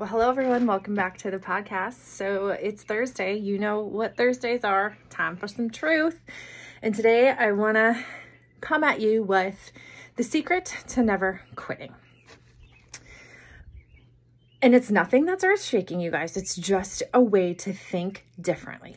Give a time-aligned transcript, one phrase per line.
[0.00, 0.66] Well, hello everyone.
[0.66, 2.06] Welcome back to the podcast.
[2.06, 3.36] So it's Thursday.
[3.36, 4.96] You know what Thursdays are.
[5.10, 6.18] Time for some truth.
[6.80, 8.02] And today I want to
[8.62, 9.72] come at you with
[10.16, 11.92] the secret to never quitting.
[14.62, 16.34] And it's nothing that's earth shaking, you guys.
[16.34, 18.96] It's just a way to think differently.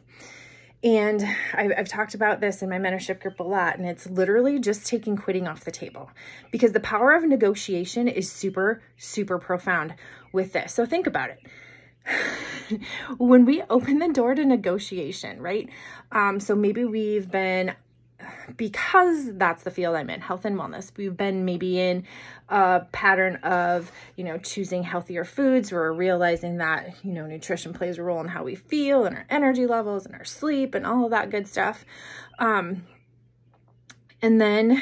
[0.83, 1.23] And
[1.53, 4.85] I've, I've, talked about this in my mentorship group a lot, and it's literally just
[4.85, 6.11] taking quitting off the table
[6.51, 9.95] because the power of negotiation is super, super profound
[10.33, 10.73] with this.
[10.73, 11.39] So think about it.
[13.17, 15.69] when we open the door to negotiation, right?
[16.11, 17.75] Um, so maybe we've been
[18.57, 20.91] because that's the field I'm in, health and wellness.
[20.95, 22.05] We've been maybe in
[22.49, 25.71] a pattern of, you know, choosing healthier foods.
[25.71, 29.25] We're realizing that, you know, nutrition plays a role in how we feel and our
[29.29, 31.85] energy levels and our sleep and all of that good stuff.
[32.39, 32.85] Um,
[34.21, 34.81] and then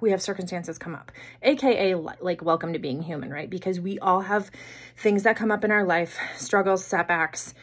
[0.00, 3.48] we have circumstances come up, aka like welcome to being human, right?
[3.48, 4.50] Because we all have
[4.96, 7.54] things that come up in our life, struggles, setbacks,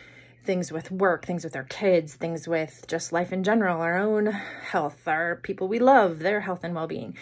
[0.44, 4.28] things with work, things with our kids, things with just life in general, our own
[4.28, 7.18] health, our people we love, their health and well being.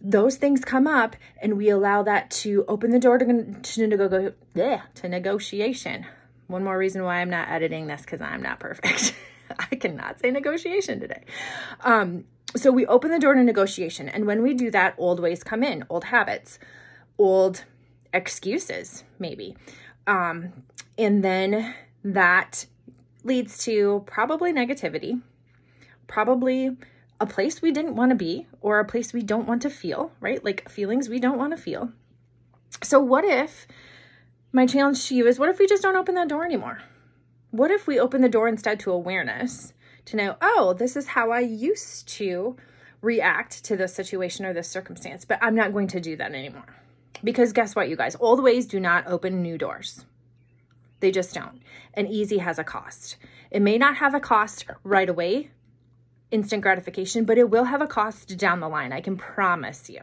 [0.00, 4.34] Those things come up, and we allow that to open the door to, to, nego-
[4.54, 6.06] yeah, to negotiation.
[6.48, 9.14] One more reason why I'm not editing this because I'm not perfect.
[9.58, 11.24] I cannot say negotiation today.
[11.80, 14.08] Um, so we open the door to negotiation.
[14.08, 16.58] And when we do that, old ways come in, old habits,
[17.18, 17.64] old
[18.12, 19.56] excuses, maybe.
[20.06, 20.52] Um,
[20.98, 21.74] and then
[22.14, 22.66] that
[23.24, 25.20] leads to probably negativity,
[26.06, 26.76] probably
[27.20, 30.12] a place we didn't want to be or a place we don't want to feel,
[30.20, 30.44] right?
[30.44, 31.90] Like feelings we don't want to feel.
[32.82, 33.66] So, what if
[34.52, 36.78] my challenge to you is what if we just don't open that door anymore?
[37.50, 39.72] What if we open the door instead to awareness
[40.06, 42.56] to know, oh, this is how I used to
[43.02, 46.76] react to this situation or this circumstance, but I'm not going to do that anymore.
[47.24, 48.16] Because guess what, you guys?
[48.20, 50.04] Old ways do not open new doors.
[51.00, 51.60] They just don't.
[51.94, 53.16] And easy has a cost.
[53.50, 55.50] It may not have a cost right away,
[56.30, 58.92] instant gratification, but it will have a cost down the line.
[58.92, 60.02] I can promise you.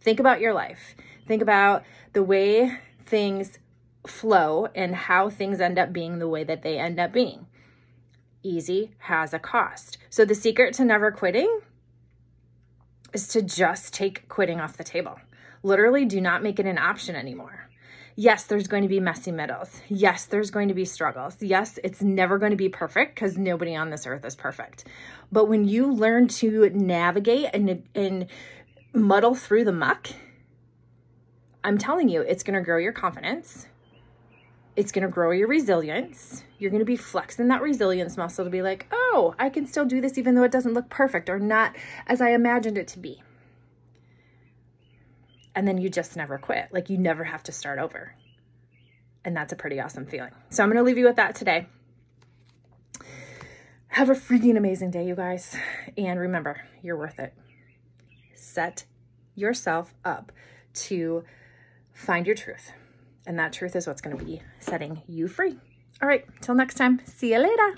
[0.00, 0.94] Think about your life.
[1.26, 3.58] Think about the way things
[4.06, 7.46] flow and how things end up being the way that they end up being.
[8.42, 9.96] Easy has a cost.
[10.10, 11.60] So the secret to never quitting
[13.14, 15.18] is to just take quitting off the table.
[15.62, 17.70] Literally, do not make it an option anymore.
[18.16, 19.80] Yes, there's going to be messy middles.
[19.88, 21.36] Yes, there's going to be struggles.
[21.40, 24.84] Yes, it's never going to be perfect because nobody on this earth is perfect.
[25.32, 28.26] But when you learn to navigate and, and
[28.92, 30.10] muddle through the muck,
[31.64, 33.66] I'm telling you, it's going to grow your confidence.
[34.76, 36.44] It's going to grow your resilience.
[36.58, 39.84] You're going to be flexing that resilience muscle to be like, oh, I can still
[39.84, 41.74] do this even though it doesn't look perfect or not
[42.06, 43.22] as I imagined it to be
[45.54, 46.68] and then you just never quit.
[46.72, 48.14] Like you never have to start over.
[49.24, 50.32] And that's a pretty awesome feeling.
[50.50, 51.66] So I'm going to leave you with that today.
[53.88, 55.56] Have a freaking amazing day, you guys.
[55.96, 57.32] And remember, you're worth it.
[58.34, 58.84] Set
[59.34, 60.32] yourself up
[60.74, 61.24] to
[61.92, 62.72] find your truth.
[63.26, 65.56] And that truth is what's going to be setting you free.
[66.02, 67.00] All right, till next time.
[67.06, 67.72] See you later.